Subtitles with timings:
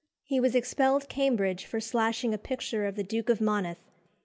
[0.23, 3.85] He was expelled Cambridge for slashing a picture of the Duke of Monmouth.